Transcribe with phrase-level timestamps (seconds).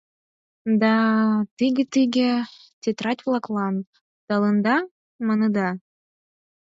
[0.81, 0.93] Да...
[1.57, 2.31] тыге-тыге,
[2.81, 3.75] тетрадь-влаклан
[4.27, 4.75] толында,
[5.27, 5.69] маныда?